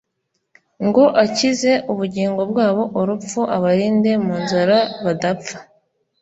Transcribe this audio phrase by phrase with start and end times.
[0.87, 5.55] Ngo akize ubugingo bwabo urupfu, abarinde mu nzara badapfa